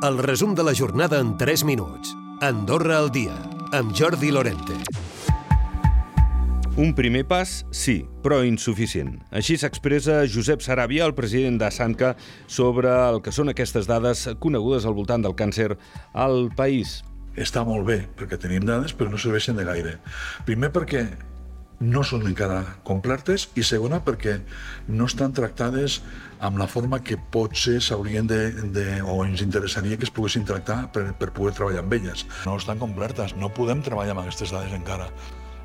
El 0.00 0.16
resum 0.22 0.54
de 0.54 0.62
la 0.62 0.72
jornada 0.78 1.18
en 1.18 1.36
3 1.36 1.64
minuts. 1.64 2.14
Andorra 2.40 3.00
al 3.00 3.08
dia, 3.10 3.34
amb 3.74 3.90
Jordi 3.90 4.30
Lorente. 4.30 4.76
Un 6.76 6.92
primer 6.94 7.24
pas, 7.26 7.64
sí, 7.74 8.04
però 8.22 8.44
insuficient. 8.46 9.16
Així 9.34 9.56
s'expressa 9.58 10.20
Josep 10.30 10.62
Saràbia, 10.62 11.02
el 11.02 11.16
president 11.18 11.58
de 11.58 11.72
Sanca, 11.74 12.12
sobre 12.46 12.92
el 13.08 13.18
que 13.26 13.34
són 13.34 13.50
aquestes 13.50 13.90
dades 13.90 14.22
conegudes 14.38 14.86
al 14.86 14.94
voltant 14.94 15.26
del 15.26 15.34
càncer 15.34 15.72
al 16.14 16.46
país. 16.54 17.00
Està 17.34 17.66
molt 17.66 17.82
bé, 17.90 18.04
perquè 18.14 18.38
tenim 18.38 18.70
dades, 18.70 18.94
però 18.94 19.10
no 19.10 19.18
serveixen 19.18 19.58
de 19.58 19.66
gaire. 19.66 19.96
Primer 20.46 20.70
perquè 20.70 21.08
no 21.80 22.02
són 22.02 22.26
encara 22.26 22.58
complertes 22.86 23.48
i 23.54 23.62
segona 23.66 24.00
perquè 24.04 24.38
no 24.90 25.06
estan 25.06 25.34
tractades 25.34 26.00
amb 26.42 26.58
la 26.58 26.66
forma 26.70 27.00
que 27.02 27.18
potser 27.32 27.78
s'haurien 27.82 28.26
de, 28.26 28.40
de, 28.74 28.86
o 29.02 29.20
ens 29.24 29.42
interessaria 29.44 29.98
que 29.98 30.06
es 30.08 30.14
poguessin 30.14 30.46
tractar 30.48 30.88
per, 30.94 31.08
per 31.18 31.30
poder 31.34 31.54
treballar 31.58 31.84
amb 31.84 31.98
elles. 31.98 32.26
No 32.46 32.56
estan 32.58 32.82
complertes, 32.82 33.36
no 33.38 33.52
podem 33.54 33.82
treballar 33.86 34.16
amb 34.16 34.26
aquestes 34.26 34.54
dades 34.54 34.74
encara. 34.74 35.10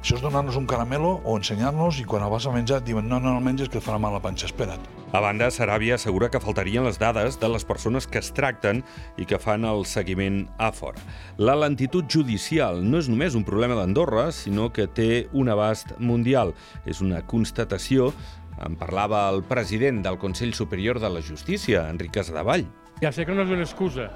Això 0.04 0.18
és 0.18 0.24
donar-nos 0.26 0.58
un 0.60 0.66
caramelo 0.68 1.14
o 1.24 1.38
ensenyar-nos 1.40 2.02
i 2.02 2.04
quan 2.04 2.26
el 2.26 2.32
vas 2.34 2.44
a 2.44 2.52
menjar 2.52 2.82
et 2.82 2.88
diuen 2.90 3.06
no, 3.08 3.22
no, 3.24 3.30
no 3.32 3.40
el 3.40 3.46
menges 3.46 3.70
que 3.72 3.78
et 3.80 3.84
farà 3.86 3.96
mal 4.04 4.12
la 4.12 4.20
panxa, 4.20 4.50
espera't. 4.50 4.82
A 5.16 5.22
banda, 5.24 5.48
Saràbia 5.48 5.96
assegura 5.96 6.28
que 6.28 6.42
faltarien 6.44 6.84
les 6.84 6.98
dades 7.00 7.38
de 7.40 7.48
les 7.48 7.64
persones 7.64 8.04
que 8.04 8.20
es 8.20 8.34
tracten 8.36 8.82
i 9.16 9.24
que 9.24 9.40
fan 9.40 9.64
el 9.64 9.86
seguiment 9.88 10.42
a 10.60 10.74
fora. 10.76 11.00
La 11.40 11.56
lentitud 11.56 12.04
judicial 12.12 12.84
no 12.84 13.00
és 13.00 13.08
només 13.08 13.38
un 13.40 13.46
problema 13.48 13.78
d'Andorra, 13.80 14.26
sinó 14.36 14.68
que 14.76 14.90
té 14.92 15.08
un 15.32 15.54
abast 15.54 15.96
mundial. 16.00 16.52
És 16.84 17.00
una 17.00 17.24
constatació 17.24 18.12
en 18.60 18.76
parlava 18.76 19.24
el 19.32 19.40
president 19.48 20.04
del 20.04 20.20
Consell 20.20 20.52
Superior 20.52 21.00
de 21.00 21.14
la 21.16 21.24
Justícia, 21.24 21.86
Enric 21.88 22.18
Casadevall. 22.20 22.68
Ja 23.00 23.16
sé 23.16 23.24
que 23.24 23.32
no 23.32 23.48
és 23.48 23.56
una 23.56 23.64
excusa, 23.64 24.12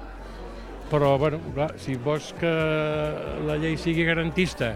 però 0.92 1.16
bueno, 1.16 1.40
clar, 1.56 1.72
si 1.80 1.96
vols 1.96 2.34
que 2.36 2.52
la 3.48 3.56
llei 3.56 3.80
sigui 3.80 4.04
garantista 4.04 4.74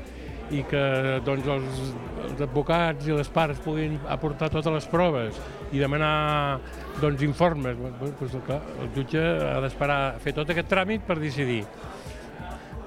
i 0.53 0.63
que 0.69 0.83
doncs, 1.25 1.49
els, 1.49 1.81
els 2.27 2.43
advocats 2.45 3.09
i 3.09 3.17
les 3.17 3.31
parts 3.33 3.61
puguin 3.65 3.97
aportar 4.13 4.51
totes 4.53 4.75
les 4.75 4.89
proves 4.93 5.39
i 5.73 5.81
demanar 5.81 6.61
doncs, 7.01 7.25
informes. 7.25 7.81
Doncs, 8.03 8.37
clar, 8.47 8.61
el 8.83 8.93
jutge 8.97 9.23
ha 9.23 9.59
d'esperar 9.65 10.01
fer 10.23 10.37
tot 10.37 10.53
aquest 10.53 10.71
tràmit 10.73 11.09
per 11.09 11.19
decidir. 11.23 11.63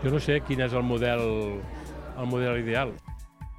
Jo 0.04 0.14
no 0.14 0.22
sé 0.22 0.42
quin 0.46 0.62
és 0.68 0.74
el 0.78 0.86
model, 0.86 1.26
el 2.16 2.30
model 2.30 2.62
ideal. 2.62 2.94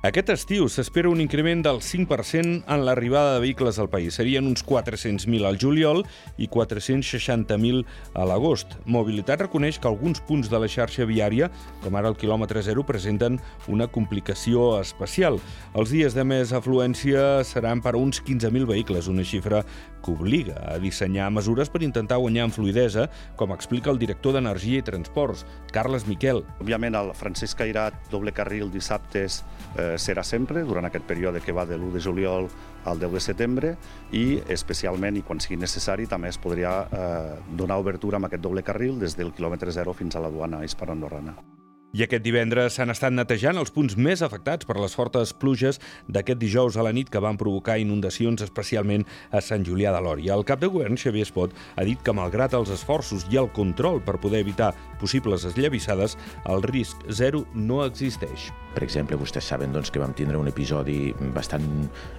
Aquest 0.06 0.28
estiu 0.30 0.68
s'espera 0.70 1.08
un 1.10 1.18
increment 1.18 1.64
del 1.64 1.80
5% 1.82 2.60
en 2.70 2.82
l'arribada 2.86 3.32
de 3.34 3.40
vehicles 3.42 3.80
al 3.82 3.88
país. 3.90 4.14
Serien 4.14 4.46
uns 4.46 4.62
400.000 4.62 5.42
al 5.48 5.58
juliol 5.58 6.04
i 6.38 6.46
460.000 6.46 7.80
a 8.14 8.26
l'agost. 8.30 8.76
Mobilitat 8.84 9.42
reconeix 9.42 9.80
que 9.80 9.90
alguns 9.90 10.22
punts 10.28 10.46
de 10.52 10.60
la 10.62 10.68
xarxa 10.70 11.08
viària, 11.10 11.48
com 11.82 11.98
ara 11.98 12.12
el 12.12 12.18
quilòmetre 12.20 12.62
zero, 12.62 12.84
presenten 12.86 13.40
una 13.66 13.88
complicació 13.90 14.76
especial. 14.78 15.40
Els 15.74 15.90
dies 15.90 16.14
de 16.14 16.22
més 16.22 16.54
afluència 16.54 17.42
seran 17.42 17.82
per 17.82 17.96
a 17.96 17.98
uns 17.98 18.22
15.000 18.22 18.70
vehicles, 18.70 19.10
una 19.10 19.26
xifra 19.26 19.64
que 20.06 20.14
obliga 20.14 20.60
a 20.70 20.78
dissenyar 20.78 21.32
mesures 21.34 21.72
per 21.72 21.82
intentar 21.82 22.20
guanyar 22.22 22.46
en 22.46 22.54
fluidesa, 22.54 23.08
com 23.34 23.50
explica 23.50 23.90
el 23.90 23.98
director 23.98 24.36
d'Energia 24.36 24.78
i 24.78 24.86
Transports, 24.86 25.42
Carles 25.74 26.06
Miquel. 26.06 26.44
Òbviament, 26.62 26.94
el 26.94 27.10
Francesc 27.18 27.58
Cairat, 27.58 27.98
doble 28.12 28.30
carril 28.30 28.70
dissabtes, 28.70 29.42
eh, 29.74 29.95
serà 30.02 30.24
sempre 30.26 30.62
durant 30.64 30.86
aquest 30.88 31.06
període 31.08 31.42
que 31.44 31.54
va 31.56 31.66
de 31.66 31.76
l'1 31.78 31.92
de 31.96 32.04
juliol 32.04 32.48
al 32.84 33.02
10 33.02 33.12
de 33.16 33.24
setembre 33.24 33.74
i 34.12 34.40
especialment 34.52 35.16
i 35.16 35.24
quan 35.26 35.42
sigui 35.42 35.60
necessari 35.60 36.06
també 36.06 36.30
es 36.32 36.38
podria 36.38 36.78
eh, 36.86 37.36
donar 37.58 37.80
obertura 37.82 38.20
amb 38.20 38.30
aquest 38.30 38.42
doble 38.42 38.64
carril 38.66 38.98
des 39.00 39.16
del 39.16 39.32
quilòmetre 39.32 39.72
zero 39.72 39.94
fins 39.94 40.16
a 40.16 40.24
la 40.24 40.30
duana 40.30 40.64
hispanoandorrana. 40.64 41.55
I 41.94 42.02
aquest 42.02 42.24
divendres 42.24 42.74
s'han 42.76 42.90
estat 42.90 43.14
netejant 43.14 43.56
els 43.60 43.70
punts 43.72 43.94
més 43.96 44.22
afectats 44.24 44.66
per 44.66 44.74
les 44.80 44.94
fortes 44.98 45.32
pluges 45.32 45.78
d'aquest 46.10 46.40
dijous 46.42 46.76
a 46.76 46.84
la 46.84 46.92
nit 46.92 47.08
que 47.12 47.22
van 47.22 47.38
provocar 47.38 47.78
inundacions 47.78 48.42
especialment 48.42 49.06
a 49.30 49.40
Sant 49.40 49.64
Julià 49.64 49.94
de 49.94 50.02
Lòria. 50.02 50.34
El 50.34 50.44
cap 50.44 50.60
de 50.60 50.68
govern, 50.72 50.98
Xavier 50.98 51.24
Espot, 51.28 51.54
ha 51.76 51.86
dit 51.86 52.02
que 52.02 52.16
malgrat 52.16 52.58
els 52.58 52.74
esforços 52.74 53.24
i 53.30 53.38
el 53.40 53.52
control 53.54 54.02
per 54.02 54.18
poder 54.20 54.42
evitar 54.42 54.74
possibles 55.00 55.46
esllavissades, 55.46 56.18
el 56.50 56.62
risc 56.66 57.06
zero 57.12 57.46
no 57.54 57.84
existeix. 57.86 58.50
Per 58.76 58.82
exemple, 58.84 59.16
vostès 59.16 59.46
saben 59.48 59.72
doncs, 59.72 59.88
que 59.88 60.00
vam 60.02 60.12
tindre 60.12 60.36
un 60.36 60.50
episodi 60.50 61.14
bastant 61.32 61.64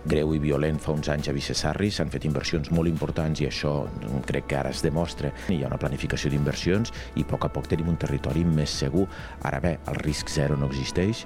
greu 0.09 0.31
i 0.34 0.40
violent 0.41 0.80
fa 0.81 0.96
uns 0.96 1.12
anys 1.14 1.30
a 1.30 1.36
Vicessarri, 1.36 1.91
s'han 1.94 2.09
fet 2.09 2.25
inversions 2.25 2.72
molt 2.74 2.90
importants 2.90 3.44
i 3.44 3.46
això 3.46 3.75
crec 4.25 4.47
que 4.50 4.58
ara 4.58 4.72
es 4.74 4.81
demostra. 4.81 5.30
Hi 5.53 5.59
ha 5.62 5.70
una 5.70 5.78
planificació 5.78 6.31
d'inversions 6.34 6.90
i 7.14 7.28
a 7.28 7.30
poc 7.30 7.46
a 7.46 7.52
poc 7.53 7.70
tenim 7.70 7.91
un 7.94 8.00
territori 8.02 8.41
més 8.41 8.74
segur. 8.74 9.06
Ara 9.46 9.56
bé, 9.63 9.78
el 9.88 10.00
risc 10.01 10.29
zero 10.34 10.57
no 10.57 10.69
existeix 10.72 11.25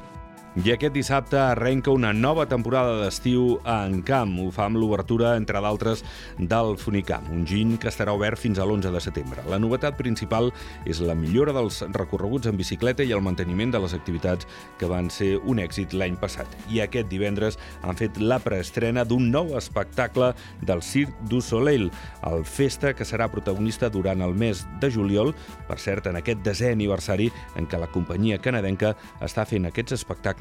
i 0.52 0.74
aquest 0.74 0.92
dissabte 0.92 1.38
arrenca 1.40 1.94
una 1.96 2.10
nova 2.12 2.44
temporada 2.44 2.98
d'estiu 3.00 3.54
a 3.64 3.86
Encamp. 3.88 4.34
Ho 4.44 4.50
fa 4.52 4.66
amb 4.68 4.76
l'obertura, 4.82 5.38
entre 5.40 5.62
d'altres, 5.64 6.02
del 6.36 6.74
Funicamp, 6.76 7.30
un 7.32 7.46
giny 7.48 7.78
que 7.80 7.88
estarà 7.88 8.12
obert 8.12 8.36
fins 8.36 8.60
a 8.60 8.66
l'11 8.66 8.92
de 8.92 9.00
setembre. 9.00 9.46
La 9.48 9.62
novetat 9.64 9.96
principal 9.96 10.52
és 10.84 11.00
la 11.00 11.16
millora 11.16 11.54
dels 11.56 11.80
recorreguts 11.96 12.50
en 12.52 12.60
bicicleta 12.60 13.06
i 13.08 13.14
el 13.16 13.24
manteniment 13.24 13.72
de 13.72 13.80
les 13.80 13.96
activitats 13.96 14.50
que 14.78 14.90
van 14.92 15.08
ser 15.08 15.38
un 15.40 15.62
èxit 15.64 15.96
l'any 15.96 16.18
passat. 16.20 16.52
I 16.68 16.84
aquest 16.84 17.08
divendres 17.08 17.56
han 17.88 17.96
fet 17.96 18.20
la 18.20 18.42
preestrena 18.44 19.08
d'un 19.08 19.32
nou 19.32 19.56
espectacle 19.56 20.34
del 20.68 20.84
Cirque 20.84 21.32
du 21.32 21.40
Soleil, 21.40 21.88
el 22.28 22.44
Festa, 22.44 22.92
que 22.92 23.08
serà 23.08 23.30
protagonista 23.32 23.88
durant 23.88 24.20
el 24.20 24.36
mes 24.36 24.66
de 24.84 24.92
juliol, 24.92 25.32
per 25.72 25.80
cert, 25.80 26.12
en 26.12 26.20
aquest 26.20 26.44
desè 26.44 26.76
aniversari 26.76 27.32
en 27.56 27.72
què 27.72 27.80
la 27.80 27.88
companyia 27.96 28.44
canadenca 28.44 28.98
està 29.24 29.48
fent 29.48 29.72
aquests 29.72 29.96
espectacles 30.02 30.41